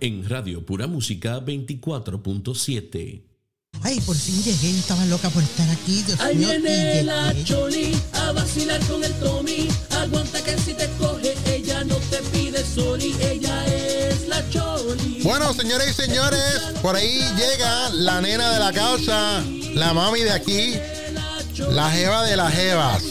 en 0.00 0.28
Radio 0.28 0.64
Pura 0.64 0.86
Música 0.86 1.40
24.7. 1.40 3.22
Ay, 3.82 4.00
por 4.00 4.16
fin 4.16 4.42
llegué, 4.42 4.72
yo 4.72 4.78
estaba 4.78 5.04
loca 5.06 5.30
por 5.30 5.42
estar 5.42 5.68
aquí. 5.70 6.02
Dios 6.02 6.18
Ahí 6.20 6.36
mío, 6.36 6.48
viene 6.48 7.00
y 7.00 7.04
la. 7.04 7.34
Choli 7.44 7.96
a 8.12 8.32
vacilar 8.32 8.80
con 8.86 9.04
el 9.04 9.12
Tommy. 9.14 9.68
Aguanta 9.90 10.42
que 10.42 10.58
si 10.58 10.74
te 10.74 10.88
coge, 10.98 11.34
ella 11.46 11.84
no 11.84 11.96
te 11.96 12.18
pide 12.32 12.64
soli. 12.64 13.14
Ella 13.20 13.66
es 13.66 14.26
la 14.26 14.42
Choli. 14.50 15.20
Bueno, 15.22 15.52
señores 15.52 15.90
y 15.90 15.94
señores, 15.94 16.60
por 16.82 16.96
ahí 16.96 17.20
llega 17.36 17.90
la 17.90 18.20
nena 18.20 18.52
de 18.52 18.58
la 18.58 18.72
casa, 18.72 19.44
la 19.74 19.92
mami 19.92 20.20
de 20.20 20.32
aquí, 20.32 20.74
la 21.70 21.90
jeva 21.90 22.24
de 22.24 22.36
las 22.36 22.52
jevas. 22.54 23.02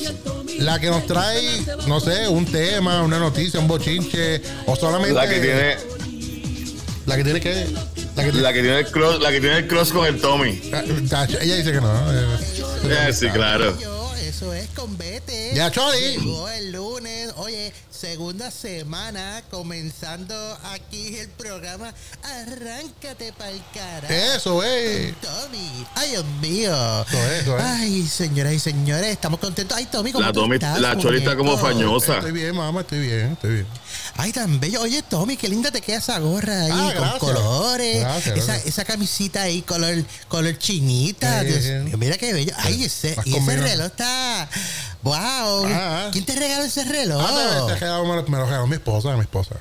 La 0.60 0.80
que 0.80 0.88
nos 0.88 1.06
trae, 1.06 1.64
no 1.88 2.00
sé, 2.00 2.28
un 2.28 2.44
tema, 2.46 3.04
una 3.04 3.20
noticia, 3.20 3.60
un 3.60 3.68
bochinche, 3.68 4.42
o 4.66 4.76
solamente. 4.76 5.14
La 5.14 5.30
que 5.30 5.40
tiene, 5.40 5.78
La 7.08 7.16
que 7.18 7.24
tiene 7.24 7.40
que. 7.40 7.66
La 8.16 8.24
que 8.24 8.32
tiene. 8.32 8.42
la 8.42 8.54
que 8.54 8.62
tiene 8.62 8.80
el 8.80 8.88
cross, 8.92 9.20
la 9.22 9.32
que 9.32 9.40
tiene 9.40 9.58
el 9.60 9.68
cross 9.68 9.92
con 9.92 10.06
el 10.06 10.20
Tommy. 10.22 10.62
Ah, 10.74 10.84
Ella 11.42 11.56
dice 11.56 11.72
que 11.72 11.82
no. 11.82 12.14
eh, 12.14 12.38
Eh, 13.10 13.14
sí, 13.14 13.28
claro. 13.30 13.76
Eso 14.22 14.54
es 14.54 14.68
con 14.76 14.96
Vete. 14.98 15.52
Ya, 15.56 15.72
Choli. 15.72 16.18
Llegó 16.18 16.50
el 16.50 16.72
lunes, 16.74 17.32
oye, 17.38 17.72
segunda 17.98 18.52
semana 18.52 19.42
comenzando 19.50 20.36
aquí 20.72 21.18
el 21.18 21.30
programa. 21.30 21.94
Arráncate 22.24 23.34
pa'l 23.34 23.62
cara. 23.74 24.08
Eso, 24.36 24.64
eh. 24.64 25.14
Tommy, 25.22 25.86
ay 25.96 26.12
Dios 26.12 26.26
mío. 26.42 27.06
Eso 27.08 27.18
es, 27.18 27.42
eso 27.42 27.58
es. 27.58 27.64
Ay, 27.64 28.08
señoras 28.08 28.54
y 28.54 28.60
señores, 28.60 29.08
estamos 29.12 29.40
contentos. 29.40 29.76
Ay, 29.76 29.86
Tommy, 29.88 30.12
¿cómo 30.12 30.26
La 30.26 30.32
tú 30.32 30.42
Tommy, 30.42 30.56
estás, 30.56 30.80
la 30.80 30.98
Choli 30.98 31.20
está 31.20 31.36
como 31.36 31.58
fañosa. 31.58 32.16
Estoy 32.18 32.32
bien, 32.32 32.56
mamá, 32.56 32.82
estoy 32.82 33.00
bien, 33.00 33.32
estoy 33.34 33.54
bien. 33.56 33.68
Ay, 34.16 34.32
tan 34.32 34.60
bello. 34.60 34.82
Oye, 34.82 35.02
Tommy, 35.02 35.36
qué 35.38 35.48
linda 35.50 35.72
te 35.72 35.82
queda 35.82 35.98
esa 35.98 36.20
gorra 36.20 36.62
ahí 36.66 36.72
Ah, 36.72 36.92
con 36.96 37.02
gracias. 37.02 37.20
colores. 37.20 38.00
Gracias, 38.02 38.38
esa, 38.38 38.46
gracias. 38.54 38.68
esa 38.68 38.86
camisita 38.86 39.42
ahí, 39.44 39.62
color, 39.64 40.04
color 40.28 40.58
chinita. 40.58 41.44
Dios 41.44 41.84
mío, 41.84 41.98
mira 41.98 42.18
qué 42.18 42.34
bello. 42.34 42.54
Ay, 42.58 42.84
ese, 42.84 43.10
y 43.10 43.12
ese 43.12 43.32
combinando. 43.32 43.64
reloj 43.68 43.86
está. 43.88 44.50
¡Wow! 45.04 45.66
Ah. 45.68 46.10
¿Quién 46.12 46.26
te 46.26 46.36
regaló 46.36 46.64
ese 46.64 46.84
reloj? 46.84 47.24
Ah, 47.26 47.66
te- 47.68 47.74
te 47.74 47.80
regaló- 47.86 48.06
me, 48.06 48.16
lo, 48.16 48.24
me 48.24 48.38
lo 48.38 48.46
regaló 48.46 48.68
mi 48.68 48.76
esposa, 48.76 49.14
mi 49.16 49.22
esposa. 49.22 49.56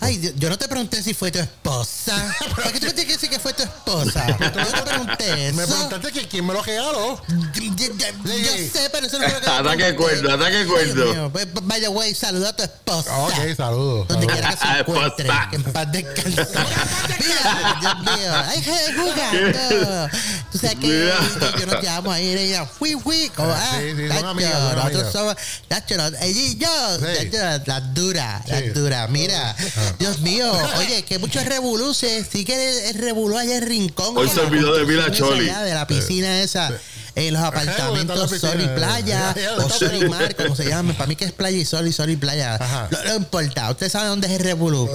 Ay, 0.00 0.32
yo, 0.36 0.48
no 0.48 0.56
te 0.56 0.68
pregunté 0.68 1.02
si 1.02 1.12
fue 1.12 1.32
tu 1.32 1.40
esposa. 1.40 2.14
¿Por 2.54 2.70
qué 2.72 2.78
tú 2.78 2.86
me 2.86 2.92
tienes 2.92 3.04
que 3.06 3.12
decir 3.14 3.28
que 3.30 3.40
fue 3.40 3.52
tu 3.52 3.64
esposa? 3.64 4.24
Yo 4.38 4.52
te 4.52 4.82
pregunté 4.82 5.48
eso. 5.48 5.56
Me 5.56 5.66
preguntaste 5.66 6.12
que 6.12 6.28
quién 6.28 6.46
me 6.46 6.52
lo 6.52 6.62
regaló. 6.62 7.20
Yo, 7.26 7.62
yo- 7.74 7.86
yo- 7.96 8.36
yo 8.38 8.50
sé, 8.72 8.88
pero 8.92 9.08
eso 9.08 9.18
no 9.18 9.24
fue 9.24 9.32
lo 9.34 9.40
que 9.40 9.44
te 9.46 9.50
Ataque 9.50 9.96
cuerdo, 9.96 10.32
ataque 10.34 10.66
cuerdo. 10.66 11.12
Mío. 11.12 11.30
Pues, 11.32 11.48
Vaya, 11.62 11.88
güey, 11.88 12.14
saluda 12.14 12.50
a 12.50 12.56
tu 12.56 12.62
esposa. 12.62 13.18
Ok, 13.18 13.34
saludos. 13.56 14.06
Donde 14.06 14.26
quiera 14.28 14.50
que 14.50 14.56
se 14.56 14.64
Ah, 14.68 14.78
encuentre, 14.78 15.28
que 15.50 15.56
en 15.56 15.62
paz 15.64 15.90
descanse. 15.90 16.30
Mira, 17.18 17.78
Dios 17.80 17.98
mío, 18.02 18.32
ay, 18.46 18.64
jugando. 18.94 20.08
Tú 20.52 20.58
sabes 20.58 20.76
que 20.76 20.86
yo, 20.88 21.66
nos 21.66 21.82
llamo 21.82 22.12
ahí, 22.12 22.28
ella, 22.28 22.66
fui, 22.66 22.94
fui, 23.02 23.30
como, 23.34 23.50
Ah, 23.50 23.58
ah, 23.72 23.78
sí, 23.80 23.90
sí, 23.96 23.96
son 23.96 24.08
tacho, 24.08 24.28
amigas, 24.28 24.52
son 24.52 24.62
nosotros 24.76 24.94
amigas. 24.94 25.12
somos, 25.12 25.36
tacho, 25.68 25.96
no, 25.96 26.06
ella 26.06 26.26
y 26.26 26.56
yo, 26.58 26.98
Sí. 26.98 27.30
tacho, 27.30 27.62
las 27.66 27.94
duras, 27.94 28.42
Sí. 28.44 28.50
las 28.52 28.74
duras, 28.74 29.08
mira, 29.10 29.56
Dios 29.98 30.20
mío, 30.20 30.52
oye, 30.78 31.04
que 31.04 31.18
muchos 31.18 31.44
revoluces, 31.46 32.26
sí 32.30 32.44
que 32.44 32.54
el, 32.90 32.96
el 32.96 33.02
revolú 33.02 33.38
allá 33.38 33.56
en 33.56 33.66
Rincón. 33.66 34.16
Hoy 34.16 34.28
en 34.28 34.34
se 34.34 34.42
la 34.42 34.48
olvidó 34.48 34.74
de 34.76 34.84
mí 34.84 34.94
la 34.94 35.06
construcción 35.06 35.38
Choli. 35.38 35.48
esa 35.48 35.58
allá, 35.58 35.62
De 35.62 35.74
la 35.74 35.86
piscina 35.86 36.40
esa. 36.42 36.72
En 37.14 37.34
los 37.34 37.42
apartamentos 37.42 38.18
¿dónde 38.18 38.36
está 38.36 38.46
la 38.46 38.52
Sol 38.52 38.62
y? 38.62 38.68
Playa, 38.76 39.34
Ya, 39.36 39.42
ya, 39.42 39.52
o 39.52 39.56
¿dónde 39.56 39.74
está 39.74 39.86
Sol 39.86 39.96
y 40.02 40.08
Mar, 40.08 40.34
como 40.36 40.56
se 40.56 40.68
llama. 40.68 40.92
Para 40.94 41.06
mí 41.06 41.16
que 41.16 41.24
es 41.26 41.32
Playa 41.32 41.58
y 41.58 41.64
Sol 41.64 41.86
y 41.86 41.92
Sol 41.92 42.10
y 42.10 42.16
Playa. 42.16 42.54
Ajá. 42.54 42.88
No, 42.90 43.04
no 43.04 43.14
importa. 43.16 43.70
Usted 43.70 43.90
sabe 43.90 44.08
dónde 44.08 44.28
es 44.28 44.32
el 44.34 44.40
revolú. 44.40 44.88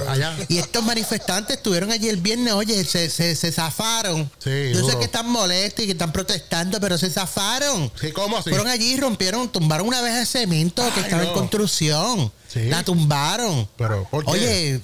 Y 0.48 0.58
estos 0.58 0.82
manifestantes 0.82 1.56
estuvieron 1.58 1.92
allí 1.92 2.08
el 2.08 2.16
viernes, 2.16 2.52
oye, 2.54 2.84
se, 2.84 3.08
se, 3.10 3.36
se 3.36 3.52
zafaron. 3.52 4.30
Sí, 4.38 4.72
Yo 4.74 4.88
sé 4.88 4.98
que 4.98 5.04
están 5.04 5.28
molestos 5.30 5.84
y 5.84 5.86
que 5.86 5.92
están 5.92 6.12
protestando, 6.12 6.80
pero 6.80 6.98
se 6.98 7.10
zafaron. 7.10 7.90
Sí, 8.00 8.12
¿cómo 8.12 8.38
así? 8.38 8.50
Fueron 8.50 8.68
allí 8.68 8.94
y 8.94 8.96
rompieron, 9.00 9.48
tumbaron 9.48 9.86
una 9.86 10.00
vez 10.00 10.14
de 10.14 10.26
cemento 10.26 10.82
que 10.94 11.00
estaba 11.00 11.22
en 11.24 11.32
construcción. 11.32 12.32
Sí. 12.48 12.64
La 12.68 12.82
tumbaron. 12.82 13.68
Pero, 13.76 14.08
¿por 14.10 14.24
qué? 14.24 14.30
Oye, 14.30 14.80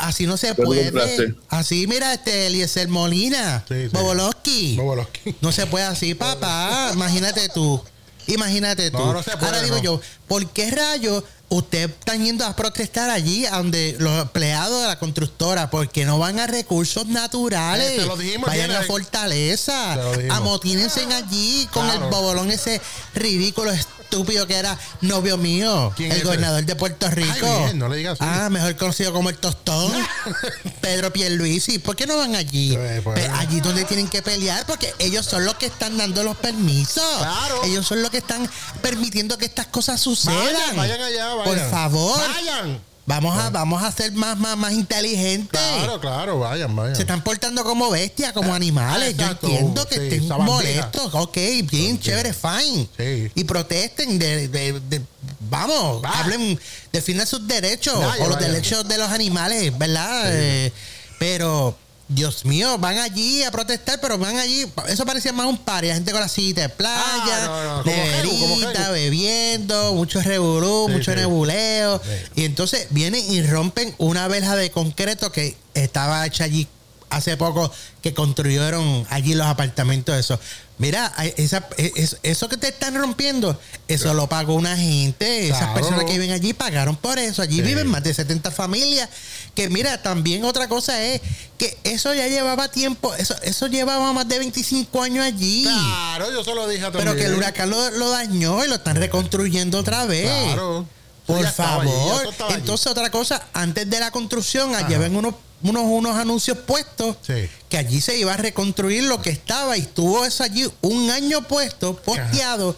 así 0.00 0.26
no 0.26 0.36
se 0.36 0.54
¿Pero 0.54 0.68
tú 0.68 0.74
puede. 0.74 1.34
Así, 1.48 1.86
mira, 1.86 2.14
este 2.14 2.46
Eliezer 2.46 2.88
Molina, 2.88 3.64
Sí, 3.68 3.74
sí. 3.84 3.88
Bobolowski. 3.92 4.76
Bobolowski. 4.76 5.36
No 5.40 5.52
se 5.52 5.66
puede 5.66 5.84
así, 5.84 6.14
papá. 6.14 6.90
Imagínate 6.94 7.48
tú. 7.48 7.82
Imagínate 8.26 8.90
tú. 8.90 8.98
No, 8.98 9.12
no 9.12 9.22
se 9.22 9.32
puede, 9.32 9.46
Ahora 9.46 9.62
digo 9.62 9.76
no. 9.76 9.82
yo, 9.82 10.00
¿por 10.28 10.46
qué 10.50 10.70
rayos 10.70 11.24
ustedes 11.50 11.90
están 11.90 12.24
yendo 12.24 12.44
a 12.44 12.56
protestar 12.56 13.10
allí 13.10 13.46
donde 13.46 13.96
los 14.00 14.22
empleados 14.22 14.82
de 14.82 14.88
la 14.88 14.98
constructora? 14.98 15.70
Porque 15.70 16.04
no 16.04 16.18
van 16.18 16.38
a 16.40 16.46
recursos 16.46 17.06
naturales. 17.06 17.90
Eh, 17.92 17.96
te 18.00 18.06
lo 18.06 18.16
dijimos, 18.16 18.48
Vayan 18.48 18.70
a 18.72 18.82
Fortaleza. 18.82 19.96
Amotínense 20.30 21.04
allí 21.14 21.68
con 21.72 21.84
Claro. 21.86 22.04
el 22.06 22.10
bobolón 22.10 22.50
ese 22.50 22.80
ridículo, 23.14 23.70
estúpido 23.70 24.46
que 24.46 24.54
era 24.54 24.78
novio 25.00 25.36
mío, 25.36 25.92
¿Quién 25.96 26.10
el 26.10 26.16
es 26.16 26.18
ese? 26.18 26.26
gobernador 26.26 26.64
de 26.64 26.76
Puerto 26.76 27.10
Rico. 27.10 27.46
Ay, 27.46 27.64
bien, 27.64 27.78
no 27.78 27.88
le 27.88 27.96
digas. 27.96 28.18
Ah, 28.20 28.48
mejor 28.50 28.76
conocido 28.76 29.12
como 29.12 29.28
el 29.28 29.36
tostón. 29.38 29.92
Pedro 30.80 31.12
Pierluisi. 31.12 31.78
¿Por 31.78 31.96
qué 31.96 32.06
no 32.06 32.16
van 32.16 32.34
allí? 32.36 32.74
Eh, 32.78 33.00
pues. 33.02 33.28
Allí 33.34 33.60
donde 33.60 33.84
tienen 33.84 34.08
que 34.08 34.22
pelear, 34.22 34.66
porque 34.66 34.92
ellos 34.98 35.26
son 35.26 35.44
los 35.44 35.54
que 35.54 35.66
están 35.66 35.96
dando 35.96 36.22
los 36.22 36.36
permisos. 36.36 37.02
Claro. 37.18 37.64
Ellos 37.64 37.86
son 37.86 38.02
los 38.02 38.10
que 38.10 38.18
están 38.18 38.48
permitiendo 38.82 39.36
que 39.38 39.46
estas 39.46 39.66
cosas 39.66 40.00
sucedan. 40.00 40.13
Vayan, 40.24 40.76
vayan 40.76 41.00
allá, 41.00 41.34
vayan. 41.34 41.44
Por 41.44 41.70
favor. 41.70 42.18
Vayan. 42.18 42.80
Vamos 43.06 43.36
a, 43.38 43.50
vamos 43.50 43.82
a 43.82 43.92
ser 43.92 44.12
más, 44.12 44.38
más, 44.38 44.56
más 44.56 44.72
inteligentes. 44.72 45.60
Claro, 45.60 46.00
claro, 46.00 46.38
vayan, 46.38 46.74
vayan. 46.74 46.96
Se 46.96 47.02
están 47.02 47.22
portando 47.22 47.62
como 47.62 47.90
bestias, 47.90 48.32
como 48.32 48.54
animales. 48.54 49.14
Yo 49.14 49.26
entiendo 49.26 49.86
que 49.86 49.96
Sí, 49.96 50.16
estén 50.16 50.28
molestos. 50.42 51.10
Ok, 51.14 51.36
bien, 51.70 52.00
chévere, 52.00 52.32
fine. 52.32 52.88
Sí. 52.96 53.30
Y 53.34 53.44
protesten. 53.44 54.18
De, 54.18 54.48
de- 54.48 54.80
de- 54.80 55.02
vamos, 55.50 56.02
Va. 56.02 56.18
hablen, 56.20 56.58
defiendan 56.92 57.26
sus 57.26 57.46
derechos 57.46 57.98
Vaya, 57.98 58.24
o 58.24 58.28
los 58.30 58.38
derechos 58.38 58.88
de 58.88 58.96
los 58.96 59.10
animales, 59.10 59.76
¿verdad? 59.76 60.22
Eh, 60.26 60.72
pero, 61.18 61.76
Dios 62.14 62.44
mío, 62.44 62.78
van 62.78 62.98
allí 62.98 63.42
a 63.42 63.50
protestar, 63.50 64.00
pero 64.00 64.16
van 64.18 64.36
allí. 64.36 64.66
Eso 64.88 65.04
parecía 65.04 65.32
más 65.32 65.46
un 65.46 65.58
par. 65.58 65.84
La 65.84 65.94
gente 65.94 66.12
con 66.12 66.20
la 66.20 66.28
silla 66.28 66.62
de 66.62 66.68
playa, 66.68 67.00
Ah, 67.00 67.44
no, 67.46 67.76
no, 67.78 67.84
neverita, 67.84 68.90
bebiendo, 68.90 69.94
mucho 69.94 70.20
revolú, 70.22 70.86
Sí, 70.88 70.92
mucho 70.94 71.10
sí. 71.12 71.16
nebuleo. 71.18 72.00
Sí. 72.04 72.10
Y 72.42 72.44
entonces 72.44 72.86
vienen 72.90 73.24
y 73.30 73.42
rompen 73.42 73.94
una 73.98 74.28
verja 74.28 74.54
de 74.56 74.70
concreto 74.70 75.32
que 75.32 75.56
estaba 75.74 76.24
hecha 76.26 76.44
allí 76.44 76.68
hace 77.10 77.36
poco 77.36 77.70
que 78.02 78.12
construyeron 78.14 79.06
allí 79.10 79.34
los 79.34 79.46
apartamentos 79.46 80.16
eso. 80.16 80.38
Mira, 80.76 81.12
esa- 81.36 81.68
es- 81.76 82.16
eso 82.24 82.48
que 82.48 82.56
te 82.56 82.66
están 82.68 82.96
rompiendo, 82.96 83.58
eso 83.86 84.12
lo 84.12 84.28
pagó 84.28 84.54
una 84.54 84.76
gente. 84.76 85.46
Esas 85.46 85.58
Claro. 85.58 85.74
personas 85.74 86.04
que 86.04 86.12
viven 86.14 86.32
allí 86.32 86.52
pagaron 86.52 86.96
por 86.96 87.18
eso. 87.20 87.42
Allí 87.42 87.56
Sí. 87.56 87.62
viven 87.62 87.86
más 87.86 88.02
de 88.02 88.12
70 88.12 88.50
familias. 88.50 89.08
Que 89.54 89.68
mira, 89.70 90.02
también 90.02 90.44
otra 90.44 90.68
cosa 90.68 91.00
es 91.00 91.20
que 91.58 91.78
eso 91.84 92.12
ya 92.12 92.26
llevaba 92.26 92.68
tiempo, 92.72 93.14
eso, 93.14 93.36
eso 93.42 93.68
llevaba 93.68 94.12
más 94.12 94.26
de 94.26 94.40
25 94.40 95.00
años 95.00 95.24
allí. 95.24 95.62
Claro, 95.62 96.32
yo 96.32 96.42
se 96.42 96.54
lo 96.54 96.66
dije 96.66 96.82
también. 96.82 97.04
Pero 97.04 97.16
que 97.16 97.26
el 97.26 97.34
huracán 97.34 97.70
lo, 97.70 97.90
lo 97.92 98.10
dañó 98.10 98.64
y 98.64 98.68
lo 98.68 98.74
están 98.74 98.96
reconstruyendo 98.96 99.78
otra 99.78 100.06
vez. 100.06 100.28
Claro. 100.28 100.86
Por 101.26 101.46
favor. 101.52 101.86
allí. 101.86 102.54
Entonces, 102.54 102.86
otra 102.86 103.10
cosa, 103.10 103.46
antes 103.52 103.88
de 103.88 104.00
la 104.00 104.10
construcción, 104.10 104.74
allí 104.74 104.94
Ajá. 104.94 104.98
ven 105.04 105.16
unos, 105.16 105.34
unos, 105.62 105.84
unos 105.86 106.16
anuncios 106.16 106.58
puestos 106.58 107.16
Sí. 107.26 107.48
que 107.70 107.78
allí 107.78 108.00
se 108.02 108.18
iba 108.18 108.34
a 108.34 108.36
reconstruir 108.36 109.04
lo 109.04 109.22
que 109.22 109.30
estaba 109.30 109.76
y 109.78 109.80
estuvo 109.80 110.24
eso 110.26 110.44
allí 110.44 110.66
un 110.82 111.10
año 111.10 111.40
puesto, 111.48 111.96
posteado, 111.96 112.76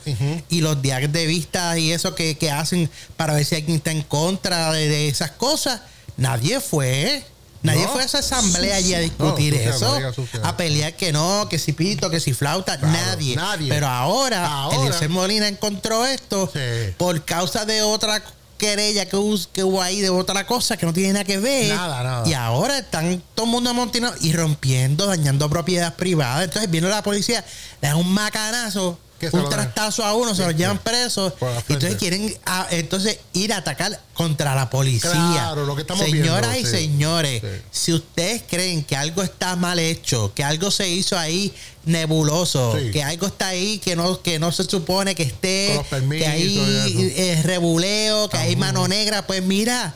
y 0.49 0.61
los 0.61 0.81
días 0.81 1.11
de 1.13 1.27
vista 1.27 1.77
y 1.79 1.91
eso 1.93 2.15
que, 2.15 2.37
que 2.39 2.51
hacen 2.51 2.89
para 3.17 3.35
ver 3.35 3.45
si 3.45 3.57
alguien 3.57 3.79
está 3.79 3.91
en 3.91 4.03
contra 4.03 4.73
de, 4.73 4.89
de 4.89 5.09
esas 5.09 5.33
cosas, 5.33 5.81
nadie 6.17 6.61
fue. 6.61 7.25
Nadie 7.67 7.83
No. 7.85 7.89
fue 7.93 8.03
a 8.03 8.05
esa 8.07 8.19
asamblea 8.19 8.77
allí 8.77 8.95
a 8.95 9.01
discutir 9.01 9.55
no 9.55 9.71
eso, 9.71 9.99
a 10.43 10.57
pelear 10.57 10.95
que 10.97 11.13
no, 11.13 11.49
que 11.49 11.59
si 11.59 11.73
pito, 11.73 12.09
que 12.11 12.21
si 12.21 12.33
flauta, 12.33 12.79
Claro, 12.79 12.93
nadie. 12.93 13.37
nadie. 13.37 13.69
Pero 13.69 13.87
ahora, 13.89 14.47
Ahora. 14.47 14.77
Eliezer 14.79 15.09
Molina 15.11 15.49
encontró 15.49 16.07
esto 16.07 16.51
Sí. 16.53 16.95
por 16.97 17.25
causa 17.25 17.65
de 17.65 17.83
otra 17.83 18.23
querella 18.59 19.05
que, 19.07 19.17
hus- 19.17 19.49
que 19.53 19.63
hubo 19.65 19.83
ahí 19.83 20.01
de 20.01 20.09
otra 20.09 20.47
cosa 20.47 20.79
que 20.79 20.87
no 20.87 20.93
tiene 20.95 21.13
nada 21.13 21.25
que 21.27 21.37
ver. 21.39 21.75
Nada, 21.75 22.03
nada. 22.03 22.27
Y 22.29 22.33
ahora 22.33 22.79
están 22.79 23.23
todo 23.35 23.45
el 23.45 23.53
mundo 23.53 23.69
amontinado 23.69 24.15
y 24.23 24.33
rompiendo, 24.33 25.07
dañando 25.07 25.51
propiedad 25.51 25.95
privada. 25.95 26.43
Entonces 26.45 26.71
viene 26.71 26.89
la 26.89 27.03
policía, 27.03 27.45
le 27.83 27.89
da 27.89 27.97
un 27.97 28.11
macanazo, 28.11 28.99
un 29.33 29.49
trastazo 29.49 30.05
a 30.05 30.15
uno, 30.15 30.35
se 30.35 30.45
los 30.45 30.55
llevan 30.57 30.79
presos. 30.79 31.33
Y 31.69 31.73
entonces 31.73 31.99
quieren 31.99 32.37
ah, 32.45 32.67
entonces 32.71 33.19
ir 33.33 33.53
a 33.53 33.59
atacar 33.59 34.01
contra 34.15 34.55
la 34.55 34.69
policía. 34.71 35.11
Claro, 35.11 35.65
lo 35.67 35.75
que 35.75 35.83
estamos 35.83 36.05
Señoras 36.05 36.53
viendo, 36.53 36.69
y 36.69 36.73
sí. 36.73 36.79
señores, 36.87 37.43
Sí. 37.43 37.49
si 37.71 37.93
ustedes 37.93 38.43
creen 38.49 38.85
que 38.85 38.97
algo 38.97 39.23
está 39.23 39.57
mal 39.57 39.79
hecho, 39.79 40.33
que 40.35 40.45
algo 40.45 40.71
se 40.71 40.89
hizo 40.89 41.19
ahí 41.19 41.53
nebuloso, 41.85 42.77
que 42.93 43.03
algo 43.03 43.27
está 43.27 43.49
ahí 43.49 43.79
que 43.79 43.97
no, 43.97 44.21
que 44.23 44.39
no 44.39 44.53
se 44.53 44.65
supone 44.65 45.15
que 45.15 45.23
esté, 45.23 45.81
permisos 45.91 46.25
que 46.27 46.31
hay 46.31 47.15
eh, 47.17 47.41
rebuleo, 47.45 48.29
que 48.29 48.37
hay 48.39 48.57
mano 48.57 48.87
negra, 48.89 49.27
pues 49.27 49.43
mira, 49.43 49.95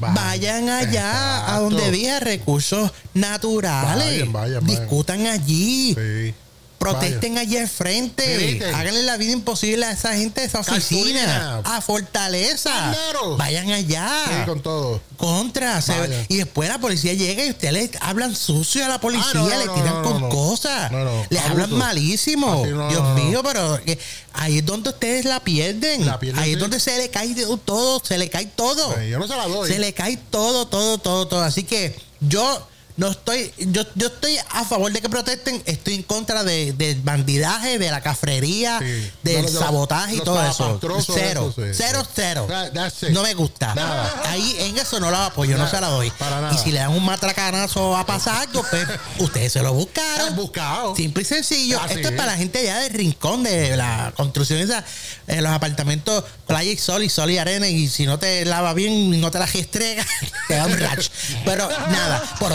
Vayan, 0.00 0.14
Vayan. 0.14 0.68
allá 0.68 1.10
Exacto. 1.38 1.52
a 1.52 1.58
donde 1.58 1.90
dije 1.90 2.20
recursos 2.20 2.92
naturales. 3.14 4.04
Vayan, 4.04 4.32
vayan, 4.32 4.64
vayan. 4.64 4.66
Discutan 4.66 5.26
allí. 5.26 5.94
Sí. 5.94 6.34
Protesten 6.78 7.38
allí 7.38 7.56
al 7.56 7.68
frente. 7.68 8.36
Griten. 8.36 8.74
Háganle 8.74 9.02
la 9.02 9.16
vida 9.16 9.32
imposible 9.32 9.84
a 9.84 9.90
esa 9.92 10.14
gente 10.14 10.40
de 10.42 10.46
esa 10.46 10.60
oficina. 10.60 11.20
Cartulina. 11.24 11.62
A 11.64 11.80
Fortaleza. 11.80 12.70
Carneros. 12.70 13.36
Vayan 13.36 13.70
allá. 13.72 14.08
Sí, 14.28 14.32
con 14.46 14.60
todo. 14.62 15.00
Contra. 15.16 15.82
se- 15.82 15.98
Vaya. 15.98 16.24
y 16.28 16.36
después 16.36 16.68
la 16.68 16.78
policía 16.78 17.14
llega 17.14 17.44
y 17.44 17.50
ustedes 17.50 17.72
le 17.72 17.90
hablan 18.00 18.34
sucio 18.36 18.84
a 18.84 18.88
la 18.88 19.00
policía, 19.00 19.26
Ah, 19.28 19.34
no, 19.34 19.48
no, 19.48 19.58
le 19.58 19.68
tiran 19.80 20.02
no, 20.02 20.02
con 20.02 20.28
cosas. 20.30 20.92
Abuso. 20.92 21.26
hablan 21.48 21.72
malísimo. 21.74 22.64
Dios 22.64 23.14
mío, 23.16 23.42
pero 23.42 23.80
que 23.84 23.98
ahí 24.34 24.58
es 24.58 24.64
donde 24.66 24.90
ustedes 24.90 25.24
la 25.24 25.40
pierden. 25.40 26.06
La 26.06 26.18
pierden, 26.20 26.42
ahí 26.42 26.50
es 26.50 26.56
sí. 26.56 26.60
donde 26.60 26.78
se 26.80 26.96
le 26.96 27.10
cae 27.10 27.34
todo, 27.64 28.00
se 28.04 28.16
le 28.18 28.30
cae 28.30 28.46
todo. 28.46 28.94
Ay, 28.96 29.10
yo 29.10 29.18
no 29.18 29.26
se 29.26 29.36
la 29.36 29.48
doy. 29.48 29.68
Se 29.70 29.78
le 29.78 29.92
cae 29.92 30.16
todo, 30.30 30.66
todo, 30.68 30.98
todo, 30.98 31.26
todo. 31.26 31.42
Así 31.42 31.64
que 31.64 31.98
yo 32.20 32.66
no 32.98 33.08
estoy, 33.12 33.52
yo, 33.58 33.82
yo 33.94 34.08
estoy 34.08 34.36
a 34.50 34.64
favor 34.64 34.92
de 34.92 35.00
que 35.00 35.08
protesten, 35.08 35.62
estoy 35.66 35.94
en 35.94 36.02
contra 36.02 36.42
de, 36.42 36.72
del 36.72 37.00
bandidaje, 37.00 37.78
de 37.78 37.90
la 37.92 38.00
cafrería, 38.00 38.80
Sí. 38.80 39.10
del 39.22 39.42
No, 39.44 39.48
no, 39.48 39.52
no, 39.54 39.60
sabotaje 39.60 40.16
y 40.16 40.20
todo 40.20 40.44
eso. 40.44 40.80
Cero, 41.06 41.52
eso 41.54 41.64
sí, 41.64 41.70
cero, 41.74 42.02
cero. 42.14 42.46
That-. 42.48 43.10
No 43.10 43.22
me 43.22 43.34
gusta. 43.34 43.72
Nada. 43.74 44.22
Ahí 44.26 44.56
en 44.58 44.76
eso 44.78 44.98
no 44.98 45.10
lo 45.12 45.16
apoyo, 45.16 45.56
no 45.56 45.70
se 45.70 45.80
la 45.80 45.88
doy. 45.88 46.10
Para 46.10 46.40
nada. 46.40 46.54
Y 46.54 46.58
si 46.58 46.72
le 46.72 46.80
dan 46.80 46.90
un 46.90 47.04
matracanazo 47.04 47.96
a 47.96 48.04
pasar 48.04 48.48
algo, 48.48 48.64
pues 48.68 48.86
ustedes 49.18 49.52
se 49.52 49.62
lo 49.62 49.72
buscaron. 49.74 50.28
Han 50.28 50.36
buscado. 50.36 50.96
Simple 50.96 51.22
y 51.22 51.26
sencillo. 51.26 51.80
Así 51.80 51.94
Esto 51.94 52.08
es 52.08 52.14
es. 52.14 52.18
para 52.18 52.32
la 52.32 52.36
gente 52.38 52.64
ya 52.64 52.80
del 52.80 52.92
rincón 52.92 53.44
de 53.44 53.76
la 53.76 54.12
construcción 54.16 54.58
esa, 54.58 54.84
en 55.28 55.44
los 55.44 55.52
apartamentos 55.52 56.24
playa 56.48 56.72
y 56.72 56.76
sol 56.76 57.04
y 57.04 57.08
sol 57.08 57.30
y 57.30 57.38
arena 57.38 57.68
y 57.68 57.88
si 57.88 58.06
no 58.06 58.18
te 58.18 58.44
lava 58.44 58.72
bien 58.74 59.20
no 59.20 59.30
te 59.30 59.38
la 59.38 59.46
gestrega 59.46 60.04
te 60.48 60.54
da 60.56 60.66
un 60.66 60.76
rash. 60.78 61.08
Pero 61.44 61.68
nada, 61.68 62.22
por 62.40 62.52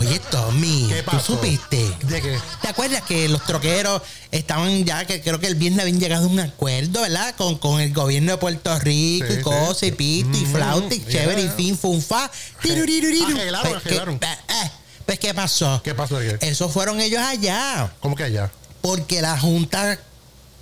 oye 0.00 0.18
Tommy, 0.30 0.88
¿Qué 0.88 1.02
¿tú 1.02 1.20
supiste? 1.20 1.94
¿De 2.02 2.22
qué? 2.22 2.38
¿Te 2.62 2.68
acuerdas 2.68 3.02
que 3.02 3.28
los 3.28 3.42
troqueros 3.44 4.00
estaban 4.30 4.84
ya, 4.84 5.04
que 5.06 5.20
creo 5.20 5.38
que 5.40 5.46
el 5.46 5.54
viernes 5.56 5.80
habían 5.82 6.00
llegado 6.00 6.24
a 6.26 6.28
un 6.28 6.40
acuerdo, 6.40 7.02
¿verdad? 7.02 7.34
Con, 7.36 7.58
con 7.58 7.80
el 7.80 7.92
gobierno 7.92 8.32
de 8.32 8.38
Puerto 8.38 8.78
Rico 8.78 9.26
Sí, 9.26 9.32
y 9.34 9.36
sí. 9.36 9.42
cosas, 9.42 9.82
y 9.84 9.92
piti, 9.92 10.38
y 10.38 10.44
Mm, 10.46 10.52
flauta, 10.52 10.94
y 10.94 11.00
yeah. 11.00 11.10
chévere, 11.10 11.42
y 11.42 11.48
fin, 11.48 11.76
funfa. 11.78 12.30
Arreglaron, 12.62 13.70
Pues, 13.70 13.82
¿qué- 13.82 13.88
arreglaron. 13.90 14.14
eh, 14.22 14.38
eh, 14.48 14.70
Pues, 15.04 15.18
¿qué 15.18 15.34
pasó? 15.34 15.80
¿Qué 15.84 15.94
pasó? 15.94 16.20
Esos 16.20 16.72
fueron 16.72 17.00
ellos 17.00 17.20
allá. 17.22 17.92
¿Cómo 18.00 18.16
que 18.16 18.24
allá? 18.24 18.50
Porque 18.80 19.20
la 19.22 19.38
Junta 19.38 19.98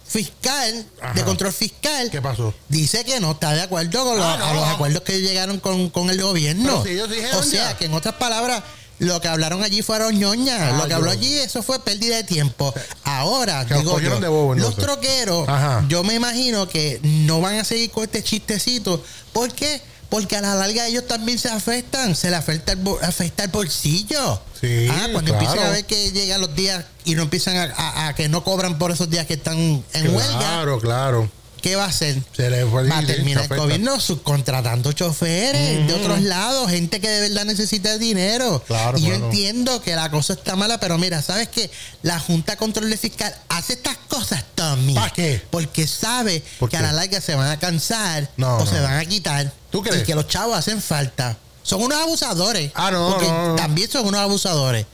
Fiscal, 0.06 0.86
Ajá. 1.00 1.14
de 1.14 1.24
Control 1.24 1.52
Fiscal, 1.52 2.10
¿Qué 2.10 2.20
pasó? 2.22 2.54
dice 2.68 3.04
que 3.04 3.18
no 3.20 3.32
está 3.32 3.52
de 3.52 3.62
acuerdo 3.62 4.04
con 4.04 4.16
los, 4.16 4.24
Ah, 4.26 4.36
no. 4.38 4.54
los 4.54 4.68
acuerdos 4.68 5.02
que 5.02 5.20
llegaron 5.20 5.58
con, 5.60 5.90
con 5.90 6.10
el 6.10 6.20
gobierno. 6.20 6.82
Si 6.84 6.90
ellos 6.90 7.08
o 7.36 7.42
sea, 7.42 7.70
ya. 7.72 7.76
que 7.78 7.86
en 7.86 7.94
otras 7.94 8.14
palabras, 8.14 8.62
lo 8.98 9.20
que 9.20 9.28
hablaron 9.28 9.62
allí 9.64 9.82
fueron 9.82 10.14
ñoñas. 10.18 10.60
Ah, 10.60 10.76
lo 10.78 10.86
que 10.86 10.94
habló 10.94 11.10
allí, 11.10 11.34
eso 11.38 11.62
fue 11.62 11.80
pérdida 11.80 12.16
de 12.16 12.24
tiempo. 12.24 12.72
Ahora, 13.02 13.64
digo 13.64 13.92
cogieron 13.92 14.18
yo, 14.18 14.22
de 14.22 14.28
bobo, 14.28 14.54
los 14.54 14.76
troqueros, 14.76 15.48
Ajá. 15.48 15.84
yo 15.88 16.04
me 16.04 16.14
imagino 16.14 16.68
que 16.68 17.00
no 17.02 17.40
van 17.40 17.58
a 17.58 17.64
seguir 17.64 17.90
con 17.90 18.04
este 18.04 18.22
chistecito. 18.22 19.02
¿Por 19.32 19.52
qué? 19.52 19.80
Porque 20.14 20.36
a 20.36 20.40
la 20.40 20.54
larga 20.54 20.86
ellos 20.86 21.08
también 21.08 21.40
se 21.40 21.48
afectan, 21.48 22.14
se 22.14 22.30
les 22.30 22.38
afecta 22.38 22.70
el, 22.72 22.80
afecta 23.02 23.42
el 23.44 23.50
bolsillo. 23.50 24.40
Sí, 24.60 24.86
ah, 24.88 25.08
cuando 25.10 25.32
claro. 25.32 25.44
empiezan 25.44 25.66
a 25.66 25.70
ver 25.70 25.84
que 25.86 26.12
llegan 26.12 26.40
los 26.40 26.54
días 26.54 26.84
y 27.04 27.16
no 27.16 27.22
empiezan 27.22 27.56
a, 27.56 27.64
a- 27.76 28.06
a 28.08 28.14
que 28.14 28.28
no 28.28 28.44
cobran 28.44 28.78
por 28.78 28.92
esos 28.92 29.10
días 29.10 29.26
que 29.26 29.34
están 29.34 29.58
en 29.58 30.14
huelga, 30.14 30.38
Claro, 30.38 30.78
claro. 30.80 31.30
¿Qué 31.64 31.76
va 31.76 31.84
a 31.84 31.88
hacer? 31.88 32.14
Se 32.36 32.50
le 32.50 32.66
fue 32.66 32.86
Va 32.86 32.98
a 32.98 33.06
terminar 33.06 33.46
el 33.50 33.56
gobierno 33.58 33.98
subcontratando 33.98 34.92
choferes 34.92 35.86
de 35.86 35.94
otros 35.94 36.20
lados, 36.20 36.70
gente 36.70 37.00
que 37.00 37.08
de 37.08 37.20
verdad 37.30 37.46
necesita 37.46 37.96
dinero. 37.96 38.62
Claro, 38.66 38.98
y 38.98 39.02
yo 39.06 39.14
entiendo 39.14 39.80
que 39.80 39.94
la 39.96 40.10
cosa 40.10 40.34
está 40.34 40.56
mala, 40.56 40.78
pero 40.78 40.98
mira, 40.98 41.22
¿sabes 41.22 41.48
qué? 41.48 41.70
La 42.02 42.20
Junta 42.20 42.52
de 42.52 42.58
Control 42.58 42.98
Fiscal 42.98 43.34
hace 43.48 43.72
estas 43.72 43.96
cosas, 44.08 44.44
Tommy. 44.54 44.92
¿Pa' 44.94 45.08
qué? 45.08 45.40
Porque 45.48 45.86
sabe 45.86 46.42
¿Por 46.58 46.68
que 46.68 46.76
qué? 46.76 46.82
a 46.82 46.86
la 46.88 46.92
larga 46.92 47.18
se 47.22 47.34
van 47.34 47.48
a 47.50 47.58
cansar 47.58 48.28
No, 48.36 48.56
o 48.56 48.64
no. 48.66 48.70
se 48.70 48.78
van 48.80 48.98
a 48.98 49.04
quitar. 49.06 49.50
¿Tú 49.70 49.80
crees? 49.82 50.02
Y 50.02 50.04
que 50.04 50.14
los 50.14 50.28
chavos 50.28 50.58
hacen 50.58 50.82
falta. 50.82 51.38
Son 51.62 51.80
unos 51.82 51.98
abusadores. 51.98 52.72
Ah, 52.74 52.90
no, 52.90 53.08
Porque 53.12 53.26
no. 53.26 53.54
también 53.56 53.90
son 53.90 54.06
unos 54.06 54.20
abusadores. 54.20 54.84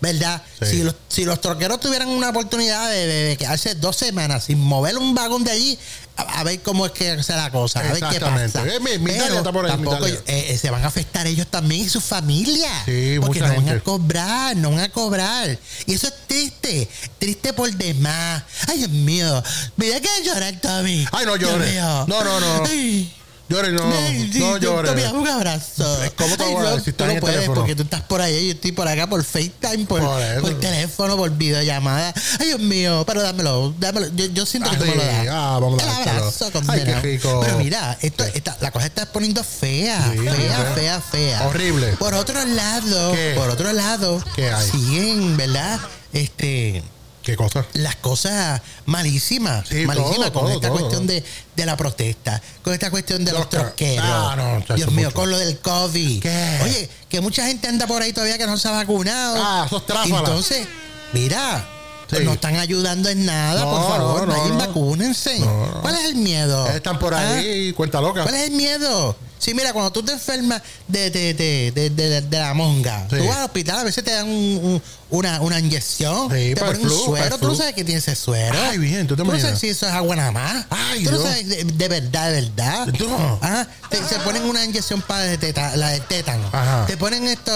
¿Verdad? 0.00 0.42
Sí. 0.60 0.66
Si, 0.66 0.82
los, 0.82 0.94
si 1.08 1.24
los 1.24 1.40
troqueros 1.40 1.78
tuvieran 1.80 2.08
una 2.08 2.30
oportunidad 2.30 2.88
de, 2.90 3.06
de- 3.06 3.24
de 3.24 3.36
quedarse 3.36 3.74
dos 3.74 3.96
semanas 3.96 4.44
sin 4.44 4.58
mover 4.58 4.96
un 4.96 5.14
vagón 5.14 5.44
de 5.44 5.50
allí, 5.50 5.78
a, 6.16 6.40
a 6.40 6.44
ver 6.44 6.60
cómo 6.62 6.86
es 6.86 6.92
que 6.92 7.10
hace 7.10 7.34
la 7.34 7.50
cosa, 7.50 7.80
a 7.80 7.82
ver 7.92 8.02
qué 8.10 8.18
pasa. 8.20 8.66
Eh, 8.66 8.80
mi- 8.80 8.98
mi 8.98 9.12
Pero 9.12 9.36
está 9.38 9.52
por 9.52 9.64
ahí, 9.66 9.70
tampoco 9.72 10.06
eh, 10.06 10.22
eh, 10.26 10.58
se 10.58 10.70
van 10.70 10.82
a 10.84 10.86
afectar 10.88 11.26
ellos 11.26 11.46
también 11.48 11.82
y 11.82 11.88
sus 11.90 12.02
familias. 12.02 12.72
Sí, 12.86 13.16
porque 13.20 13.40
no 13.40 13.48
van 13.48 13.68
a 13.68 13.80
cobrar, 13.80 14.56
no 14.56 14.70
van 14.70 14.80
a 14.80 14.88
cobrar. 14.90 15.58
Y 15.86 15.92
eso 15.94 16.06
es 16.08 16.14
triste, 16.26 16.88
triste 17.18 17.52
por 17.52 17.70
demás. 17.70 18.42
Ay, 18.68 18.78
Dios 18.78 18.90
mío, 18.90 19.42
mira 19.76 20.00
que 20.00 20.08
llorar, 20.24 20.58
Tommy. 20.60 21.06
Ay, 21.12 21.26
no 21.26 21.36
llores. 21.36 21.74
No, 21.74 22.06
no, 22.24 22.40
no. 22.40 22.64
Ay. 22.64 23.14
Llore, 23.50 23.72
no. 23.72 23.82
Sí, 24.06 24.38
no 24.38 24.56
llores. 24.58 25.10
Un 25.12 25.26
abrazo. 25.26 25.98
¿Cómo 26.16 26.36
te 26.36 26.44
Ay, 26.44 26.54
voy 26.54 26.66
a 26.66 26.78
si 26.78 26.92
tú 26.92 27.04
no 27.04 27.14
puedes 27.16 27.34
teléfono? 27.36 27.54
porque 27.60 27.74
tú 27.74 27.82
estás 27.82 28.02
por 28.02 28.20
y 28.20 28.46
yo 28.46 28.52
estoy 28.52 28.70
por 28.70 28.86
acá 28.86 29.08
por 29.08 29.24
FaceTime, 29.24 29.86
por, 29.86 30.00
Por 30.40 30.60
teléfono, 30.60 31.16
por 31.16 31.30
videollamada. 31.36 32.14
Ay, 32.38 32.46
Dios 32.46 32.60
mío, 32.60 33.02
pero 33.08 33.22
dámelo, 33.22 33.74
dámelo. 33.80 34.06
Yo, 34.14 34.26
yo 34.26 34.46
siento 34.46 34.70
que 34.70 34.76
tú 34.76 34.84
me 34.84 34.94
lo 34.94 35.04
das. 35.04 35.26
Ah, 35.28 35.58
vamos 35.60 35.82
a 35.82 36.02
El 36.02 36.08
abrazo, 36.08 36.50
Ay, 36.68 36.84
qué 36.84 37.00
rico. 37.00 37.40
Pero 37.44 37.58
mira, 37.58 37.98
esto, 38.00 38.22
esta- 38.22 38.56
la 38.60 38.70
cosa 38.70 38.86
está 38.86 39.06
poniendo 39.12 39.42
fea, 39.42 40.12
Sí, 40.12 40.18
fea, 40.20 40.72
fea, 40.76 41.00
fea. 41.00 41.48
Horrible. 41.48 41.88
Por 41.98 42.14
otro 42.14 42.44
lado, 42.44 43.12
¿Qué? 43.12 43.32
por 43.36 43.50
otro 43.50 43.72
lado, 43.72 44.22
¿Qué 44.36 44.48
hay? 44.50 44.70
siguen, 44.70 45.36
¿verdad? 45.36 45.80
Este 46.12 46.84
¿Qué 47.30 47.36
cosa? 47.36 47.64
las 47.74 47.96
cosas 47.96 48.60
malísimas, 48.86 49.68
Sí, 49.68 49.86
malísimas 49.86 50.32
todo, 50.32 50.32
con 50.32 50.42
todo, 50.42 50.50
esta 50.54 50.68
todo. 50.68 50.78
cuestión 50.78 51.06
de, 51.06 51.24
de 51.56 51.66
la 51.66 51.76
protesta, 51.76 52.42
con 52.62 52.72
esta 52.72 52.90
cuestión 52.90 53.24
de 53.24 53.32
Los 53.32 53.40
los, 53.42 53.48
troqueros. 53.50 54.04
Ah, 54.08 54.34
no, 54.36 54.74
Dios 54.74 54.90
mío, 54.90 55.06
mucho. 55.08 55.14
con 55.14 55.30
lo 55.30 55.38
del 55.38 55.58
COVID. 55.58 56.20
¿Qué? 56.22 56.58
Oye, 56.64 56.90
que 57.08 57.20
mucha 57.20 57.46
gente 57.46 57.68
anda 57.68 57.86
por 57.86 58.02
ahí 58.02 58.12
todavía 58.12 58.36
que 58.38 58.46
no 58.46 58.56
se 58.56 58.66
ha 58.68 58.72
vacunado. 58.72 59.36
Ah, 59.42 59.64
esos 59.66 59.86
tráfalas. 59.86 60.18
Entonces, 60.20 60.66
mira, 61.12 61.66
Sí. 62.10 62.16
no 62.24 62.32
están 62.32 62.56
ayudando 62.56 63.08
en 63.08 63.24
nada, 63.24 63.60
No, 63.64 63.70
por 63.70 63.88
favor, 63.88 64.26
no, 64.28 64.48
no. 64.48 64.56
vacúnense. 64.58 65.40
¿Cuál 65.80 65.94
es 65.94 66.04
el 66.06 66.16
miedo? 66.16 66.66
Están 66.68 66.98
por 66.98 67.14
¿Ah? 67.14 67.34
ahí, 67.36 67.72
cuenta 67.72 68.00
loca. 68.00 68.24
¿Cuál 68.24 68.34
es 68.34 68.48
el 68.48 68.50
miedo? 68.56 69.14
Sí, 69.40 69.54
mira, 69.54 69.72
cuando 69.72 69.90
tú 69.90 70.02
te 70.02 70.12
enfermas 70.12 70.60
de, 70.86 71.10
de, 71.10 71.32
de, 71.34 71.72
de, 71.72 71.90
de- 71.90 72.20
de 72.20 72.38
la 72.38 72.52
monga, 72.54 73.06
Sí. 73.10 73.16
tú 73.16 73.26
vas 73.26 73.38
al 73.38 73.44
hospital, 73.46 73.78
a 73.78 73.84
veces 73.84 74.04
te 74.04 74.10
dan 74.12 74.28
un- 74.28 74.60
un- 74.62 74.82
una, 75.08 75.40
una 75.40 75.58
inyección, 75.58 76.28
Sí, 76.30 76.54
te 76.54 76.56
ponen 76.60 76.76
un 76.82 76.88
flu, 76.88 77.04
suero, 77.06 77.38
tú 77.38 77.48
no 77.48 77.54
sabes 77.54 77.74
que 77.74 77.82
tiene 77.82 77.98
ese 78.00 78.14
suero. 78.14 78.56
Ay, 78.68 78.76
bien, 78.78 79.06
¿tú 79.06 79.16
te 79.16 79.22
no 79.22 79.30
imaginas? 79.30 79.48
sabes 79.48 79.60
si 79.60 79.68
eso 79.70 79.86
es 79.88 79.92
agua 79.92 80.14
nada 80.14 80.30
más. 80.30 80.66
Ay, 80.68 81.04
tú 81.04 81.10
no 81.12 81.22
sabes 81.22 81.48
de, 81.48 81.64
de 81.64 81.88
verdad, 81.88 82.30
de 82.30 82.40
verdad. 82.42 82.86
No. 82.98 83.38
Ah, 83.42 83.66
te- 83.88 83.96
se 84.06 84.16
ponen 84.20 84.44
una 84.44 84.62
inyección 84.64 85.00
para 85.02 85.22
de 85.24 85.38
teta- 85.38 85.74
la 85.74 85.88
de 85.88 86.00
tétano. 86.00 86.46
Ajá. 86.52 86.84
Te 86.86 86.96
ponen 86.98 87.24
esto, 87.26 87.50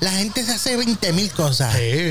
la 0.00 0.12
gente 0.12 0.44
se 0.46 0.52
hace 0.52 0.76
20 0.76 1.12
mil 1.12 1.30
cosas. 1.32 1.74
Sí. 1.74 2.10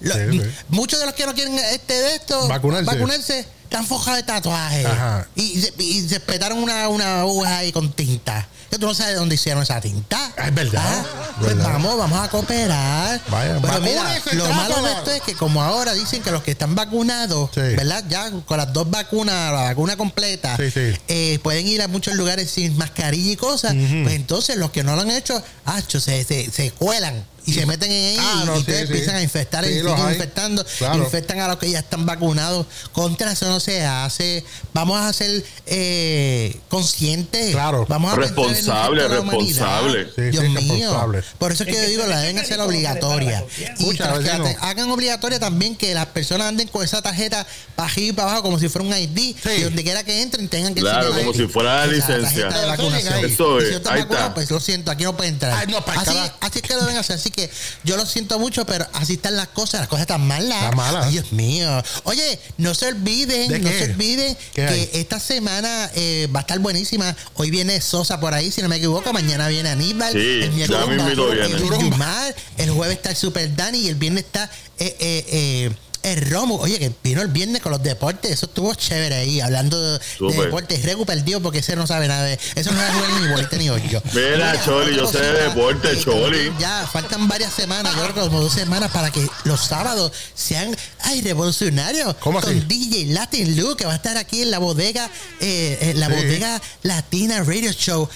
Lo- 0.00 0.14
Sí, 0.14 0.20
sí. 0.32 0.40
Muchos 0.68 0.98
de 0.98 1.06
los 1.06 1.14
que 1.14 1.26
no 1.26 1.34
quieren 1.34 1.56
este 1.58 1.94
de 1.94 2.14
esto, 2.16 2.48
Vacunarse. 2.48 2.86
vacunarse 2.86 3.46
están 3.72 3.86
forjados 3.86 4.18
de 4.18 4.22
tatuajes. 4.24 4.86
Ajá. 4.86 5.26
Y, 5.34 5.60
se, 5.60 5.72
y 5.82 6.08
se 6.08 6.20
petaron 6.20 6.58
una, 6.58 6.88
una 6.88 7.20
aguja 7.20 7.58
ahí 7.58 7.72
con 7.72 7.92
tinta. 7.92 8.46
Que 8.70 8.78
tú 8.78 8.86
no 8.86 8.94
sabes 8.94 9.12
de 9.12 9.18
dónde 9.18 9.34
hicieron 9.34 9.62
esa 9.62 9.80
tinta. 9.82 10.32
Ah, 10.38 10.48
es 10.48 10.54
verdad, 10.54 11.04
Pues 11.40 11.54
verdad. 11.54 11.72
vamos, 11.72 11.98
vamos 11.98 12.18
a 12.24 12.30
cooperar. 12.30 13.20
Vaya, 13.28 13.58
Pero 13.60 13.80
mira, 13.82 14.18
lo 14.32 14.48
malo 14.48 14.82
de 14.82 14.92
esto 14.92 15.10
es 15.10 15.20
que 15.22 15.34
como 15.34 15.62
ahora 15.62 15.92
dicen 15.92 16.22
que 16.22 16.30
los 16.30 16.42
que 16.42 16.52
están 16.52 16.74
vacunados, 16.74 17.50
Sí. 17.52 17.60
¿verdad? 17.60 18.02
Ya 18.08 18.30
con 18.46 18.56
las 18.56 18.72
dos 18.72 18.90
vacunas, 18.90 19.52
la 19.52 19.60
vacuna 19.64 19.96
completa, 19.96 20.56
Sí, 20.56 20.70
sí. 20.70 20.92
eh, 21.08 21.38
pueden 21.42 21.68
ir 21.68 21.82
a 21.82 21.88
muchos 21.88 22.14
lugares 22.14 22.50
sin 22.50 22.76
mascarilla 22.78 23.32
y 23.32 23.36
cosas. 23.36 23.74
Pues 23.74 24.14
entonces 24.14 24.56
los 24.56 24.70
que 24.70 24.82
no 24.82 24.96
lo 24.96 25.02
han 25.02 25.10
hecho, 25.10 25.42
acho, 25.66 26.00
se, 26.00 26.24
se, 26.24 26.50
se 26.50 26.70
cuelan. 26.70 27.26
Y 27.44 27.52
se 27.54 27.66
meten 27.66 27.90
en 27.90 28.04
ahí 28.10 28.16
Ah, 28.20 28.40
y, 28.42 28.46
no, 28.46 28.56
y 28.56 28.60
sí, 28.60 28.64
te 28.66 28.72
sí. 28.76 28.82
empiezan 28.82 29.16
a 29.16 29.22
infectar 29.22 29.64
Sí, 29.64 29.70
y 29.72 29.78
hay. 29.78 30.12
infectando. 30.14 30.64
Claro. 30.78 31.02
Infectan 31.04 31.40
a 31.40 31.48
los 31.48 31.58
que 31.58 31.70
ya 31.70 31.80
están 31.80 32.06
vacunados. 32.06 32.66
Contra 32.92 33.32
eso 33.32 33.46
no 33.48 33.58
se 33.58 33.84
hace. 33.84 34.44
Vamos 34.72 35.00
a 35.00 35.12
ser 35.12 35.44
eh, 35.66 36.56
conscientes. 36.68 37.50
Claro. 37.52 37.84
Vamos 37.88 38.12
a 38.12 38.16
Responsable, 38.16 39.02
la 39.02 39.08
responsable. 39.08 40.06
Sí, 40.14 40.22
Dios 40.30 40.44
sí, 40.44 40.50
mío. 40.50 40.88
responsable. 40.90 41.22
Por 41.38 41.52
eso 41.52 41.64
es 41.64 41.68
que 41.74 41.82
yo 41.82 41.88
digo, 41.88 42.06
la 42.06 42.20
deben 42.20 42.38
hacer 42.38 42.60
obligatoria. 42.60 43.44
Y 43.78 43.94
tras 43.96 44.18
que 44.20 44.24
la 44.24 44.42
te- 44.44 44.56
hagan 44.60 44.90
obligatoria 44.90 45.40
también 45.40 45.76
que 45.76 45.94
las 45.94 46.06
personas 46.06 46.46
anden 46.48 46.68
con 46.68 46.84
esa 46.84 47.02
tarjeta 47.02 47.46
para 47.74 47.88
arriba 47.90 48.08
y 48.08 48.12
para 48.12 48.28
abajo 48.30 48.42
como 48.44 48.58
si 48.58 48.68
fuera 48.68 48.86
un 48.86 48.94
ID. 48.96 49.34
Sí. 49.42 49.50
Y 49.58 49.62
donde 49.62 49.82
quiera 49.82 50.04
que 50.04 50.22
entren 50.22 50.48
tengan 50.48 50.74
que 50.74 50.80
Claro, 50.80 51.12
como 51.14 51.32
si 51.32 51.46
fuera 51.48 51.86
la 51.86 51.92
licencia. 51.92 52.20
tarjeta 52.20 52.60
de 52.60 52.66
vacunación. 52.66 53.24
Eso 53.24 53.58
Y 53.60 53.62
es, 53.62 53.64
si 53.66 53.70
no 53.72 53.76
está 53.78 53.92
ahí 53.94 54.00
vacunado, 54.02 54.24
está. 54.26 54.34
pues 54.34 54.50
lo 54.50 54.60
siento, 54.60 54.90
aquí 54.90 55.04
no 55.04 55.16
puede 55.16 55.30
entrar. 55.30 55.52
Ay, 55.54 55.66
no, 55.68 55.84
pa' 55.84 55.94
así, 55.94 56.16
así 56.40 56.58
es 56.58 56.62
que 56.62 56.74
lo 56.74 56.80
deben 56.80 56.96
hacer. 56.96 57.16
Así 57.16 57.30
que 57.32 57.50
yo 57.84 57.96
lo 57.96 58.06
siento 58.06 58.38
mucho, 58.38 58.64
pero 58.64 58.86
así 58.92 59.14
están 59.14 59.36
las 59.36 59.48
cosas, 59.48 59.80
las 59.80 59.88
cosas 59.88 60.02
están 60.02 60.26
malas. 60.26 60.62
Están 60.62 60.76
malas. 60.76 61.06
Ay, 61.06 61.12
Dios 61.12 61.32
mío. 61.32 61.82
Oye, 62.04 62.38
no 62.58 62.74
se 62.74 62.86
olviden, 62.86 63.48
¿De 63.48 63.58
no 63.58 63.70
qué? 63.70 63.78
se 63.78 63.84
olviden 63.92 64.36
¿Qué 64.54 64.66
que 64.66 64.68
hay? 64.68 64.90
esta 64.94 65.18
semana 65.18 65.90
eh, 65.94 66.28
va 66.34 66.40
a 66.40 66.42
estar 66.42 66.58
buenísima. 66.58 67.16
Hoy 67.34 67.50
viene 67.50 67.80
Sosa 67.80 68.20
por 68.20 68.34
ahí, 68.34 68.50
si 68.50 68.62
no 68.62 68.68
me 68.68 68.76
equivoco. 68.76 69.12
Mañana 69.12 69.48
viene 69.48 69.70
Aníbal. 69.70 70.12
Sí, 70.12 70.18
el 70.18 70.52
miércoles 70.52 70.88
viene. 70.88 71.12
el 71.12 72.34
el 72.58 72.70
jueves 72.70 72.96
está 72.96 73.10
el 73.10 73.16
Super 73.16 73.54
Dani 73.54 73.78
y 73.78 73.88
el 73.88 73.94
viernes 73.96 74.24
está 74.24 74.50
eh, 74.78 74.96
eh, 74.98 75.24
eh, 75.28 75.70
el 76.02 76.30
Romo. 76.30 76.56
Oye, 76.56 76.78
que 76.78 76.92
vino 77.02 77.22
el 77.22 77.28
viernes 77.28 77.62
con 77.62 77.72
los 77.72 77.82
deportes. 77.82 78.30
Eso 78.30 78.46
estuvo 78.46 78.74
chévere 78.74 79.14
ahí, 79.14 79.40
hablando 79.40 79.80
de, 79.80 79.98
de 79.98 80.36
deportes. 80.44 80.82
Regu 80.82 81.04
perdido 81.06 81.40
porque 81.40 81.58
ese 81.58 81.76
no 81.76 81.86
sabe 81.86 82.08
nada 82.08 82.24
de 82.24 82.38
eso. 82.54 82.72
No 82.72 82.82
es 82.82 82.92
jugar 82.92 83.20
ni 83.22 83.28
bolita 83.28 83.56
ni 83.56 83.70
hoyo. 83.70 84.02
Mira, 84.12 84.64
Choli, 84.64 84.96
yo 84.96 85.06
sé 85.10 85.20
de 85.20 85.42
deporte, 85.44 85.98
Choli. 85.98 86.52
Ya, 86.58 86.86
faltan 86.90 87.28
varias 87.28 87.52
semanas, 87.52 87.94
yo 87.96 88.02
creo 88.02 88.14
que 88.14 88.20
como 88.20 88.40
dos 88.40 88.52
semanas 88.52 88.90
para 88.90 89.10
que 89.10 89.26
los 89.44 89.60
sábados 89.64 90.12
sean, 90.34 90.76
ay, 91.00 91.20
revolucionarios. 91.22 92.14
¿Cómo 92.20 92.38
así? 92.38 92.46
Con 92.48 92.68
DJ 92.68 93.06
Latin 93.12 93.56
Lu, 93.56 93.76
que 93.76 93.84
va 93.86 93.92
a 93.92 93.96
estar 93.96 94.16
aquí 94.16 94.42
en 94.42 94.50
la 94.50 94.58
bodega, 94.58 95.08
eh, 95.40 95.78
en 95.82 96.00
la 96.00 96.08
Sí. 96.08 96.14
bodega 96.14 96.60
Latina 96.82 97.42
Radio 97.42 97.72
Show. 97.72 98.08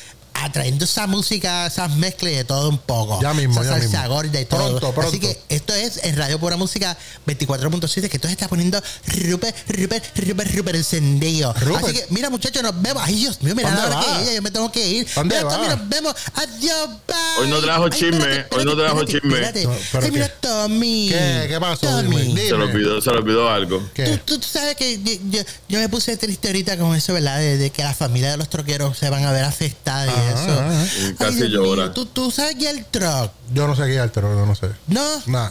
Atrayendo 0.46 0.84
esa 0.84 1.06
música, 1.06 1.66
esas 1.66 1.94
mezclas 1.96 2.32
de 2.32 2.44
todo 2.44 2.68
un 2.68 2.78
poco. 2.78 3.20
Ya 3.20 3.34
mismo, 3.34 3.60
Esa 3.62 3.74
ya 3.74 3.80
salsa 3.80 4.00
mismo. 4.02 4.14
gorda 4.14 4.40
y 4.40 4.44
todo. 4.44 4.58
Pronto, 4.78 4.92
pronto. 4.92 5.08
Así 5.10 5.18
que 5.20 5.38
esto 5.48 5.74
es 5.74 6.04
en 6.04 6.16
Radio 6.16 6.38
Pura 6.38 6.56
Música 6.56 6.96
24.7, 7.26 8.08
que 8.08 8.18
se 8.18 8.28
está 8.32 8.48
poniendo 8.48 8.80
Rupert, 9.06 9.56
Rupert, 9.68 10.04
Rupert, 10.18 10.54
Rupert 10.54 10.76
encendido. 10.76 11.52
Rupert. 11.54 11.84
Así 11.84 11.92
que, 11.94 12.06
mira, 12.10 12.30
muchachos, 12.30 12.62
nos 12.62 12.80
vemos. 12.80 13.02
Ay, 13.04 13.14
Dios 13.16 13.42
mío, 13.42 13.54
mira 13.54 13.70
¿Dónde 13.70 13.82
la 13.82 13.86
hora 13.88 13.96
va? 13.96 14.16
que 14.16 14.22
ella, 14.22 14.32
yo 14.34 14.42
me 14.42 14.50
tengo 14.50 14.72
que 14.72 14.88
ir. 14.88 15.06
¿Dónde 15.14 15.34
Mira, 15.36 15.46
va? 15.48 15.54
Tommy, 15.56 15.68
nos 15.68 15.88
vemos. 15.88 16.14
Adiós, 16.34 16.88
bye. 17.06 17.16
Hoy 17.40 17.48
no 17.48 17.60
trajo 17.60 17.84
Ay, 17.84 17.90
chisme, 17.90 18.16
espérate, 18.18 18.56
hoy 18.56 18.64
no 18.64 18.76
trajo 18.76 19.00
espérate, 19.02 19.12
chisme. 19.12 19.34
espérate. 19.34 19.64
No, 19.64 19.74
¿pero 19.92 20.04
Ay, 20.06 20.10
mira? 20.12 20.28
Tommy. 20.40 21.08
¿Qué? 21.10 21.46
¿Qué 21.48 21.60
pasó? 21.60 21.86
Tommy. 21.86 22.36
Se 22.36 22.44
le 22.56 22.62
olvidó, 22.64 23.00
se 23.00 23.10
le 23.10 23.16
olvidó 23.18 23.50
algo. 23.50 23.78
Tú, 23.78 23.90
¿Qué? 23.94 24.20
tú- 24.24 24.38
tú 24.38 24.46
sabes 24.50 24.76
que 24.76 25.00
yo, 25.02 25.12
yo- 25.30 25.42
yo 25.68 25.78
me 25.80 25.88
puse 25.88 26.16
triste 26.16 26.48
ahorita 26.48 26.76
con 26.78 26.94
eso, 26.94 27.12
¿verdad? 27.12 27.38
De, 27.38 27.56
de 27.58 27.70
que 27.70 27.82
la 27.82 27.94
familia 27.94 28.30
de 28.30 28.36
los 28.36 28.48
troqueros 28.48 28.96
se 28.98 29.10
van 29.10 29.24
a 29.24 29.32
ver 29.32 29.44
afectada 29.44 30.06
y 30.06 30.10
Eso. 30.42 30.60
ajá. 30.60 30.84
Y 30.98 31.04
Ay, 31.06 31.14
casi 31.18 31.48
llora. 31.48 31.82
mío, 31.84 31.92
¿Tú, 31.92 32.06
tú 32.06 32.30
sabes 32.30 32.54
que 32.56 32.68
el 32.70 32.84
truck, 32.86 33.30
Yo 33.52 33.66
no 33.66 33.74
sé 33.76 33.86
guiar, 33.86 34.10
pero 34.12 34.34
yo 34.34 34.46
no 34.46 34.54
sé. 34.54 34.68
¿no? 34.88 35.02
Nah. 35.26 35.50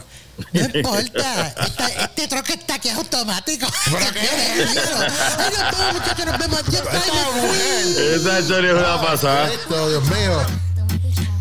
No 0.52 0.60
importa. 0.60 1.48
Esta- 1.64 1.88
este 2.04 2.28
truck 2.28 2.50
está 2.50 2.74
aquí 2.74 2.88
es 2.88 2.94
automático. 2.94 3.66
Ay, 3.86 5.52
nos 5.56 5.78
vemos, 5.78 5.92
muchachos, 5.94 6.26
nos 6.26 6.38
vemos. 6.38 6.60
Esa 7.98 8.46
Choli 8.46 8.68
es 8.68 8.74
una 8.74 9.00
pasada. 9.00 9.52
Esto, 9.52 9.88
Dios 9.88 10.04
mío. 10.04 10.42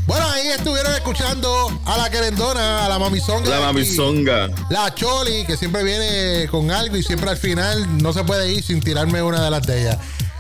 Bueno, 0.08 0.30
ahí 0.30 0.48
estuvieron 0.50 0.94
escuchando 0.94 1.82
a 1.86 1.98
la 1.98 2.10
querendona, 2.12 2.86
a 2.86 2.90
la 2.90 3.00
mamizonga. 3.00 3.50
La 3.50 3.60
mamizonga. 3.62 4.50
La 4.70 4.94
Choli, 4.94 5.46
que 5.46 5.58
siempre 5.58 5.84
viene 5.84 6.48
con 6.50 6.70
algo 6.72 6.96
y 6.96 7.02
siempre 7.04 7.30
al 7.32 7.38
final 7.38 8.02
no 8.02 8.14
se 8.14 8.24
puede 8.24 8.52
ir 8.54 8.64
sin 8.64 8.82
tirarme 8.82 9.22
una 9.24 9.44
de 9.44 9.50
las 9.50 9.64
de 9.66 9.82
ellas. 9.82 9.98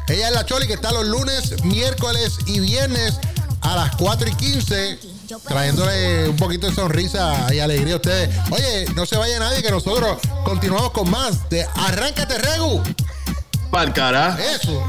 Ella 0.07 0.27
es 0.27 0.33
la 0.33 0.45
Choli 0.45 0.67
que 0.67 0.74
está 0.74 0.91
los 0.91 1.05
lunes, 1.05 1.63
miércoles 1.63 2.38
y 2.45 2.59
viernes 2.59 3.19
a 3.62 3.75
las 3.75 3.95
4 3.95 4.29
y 4.29 4.35
15, 4.35 5.00
trayéndole 5.47 6.29
un 6.29 6.38
poquito 6.38 6.67
de 6.67 6.75
sonrisa 6.75 7.51
y 7.53 7.59
alegría 7.59 7.95
a 7.95 7.97
ustedes. 7.97 8.29
Oye, 8.51 8.85
no 8.95 9.05
se 9.05 9.17
vaya 9.17 9.39
nadie, 9.39 9.63
que 9.63 9.71
nosotros 9.71 10.19
continuamos 10.43 10.91
con 10.91 11.09
más 11.09 11.50
de 11.50 11.65
Arráncate 11.75 12.38
Regu. 12.38 12.83
Pa'l 13.71 13.91
cara. 13.93 14.38
Eso. 14.53 14.83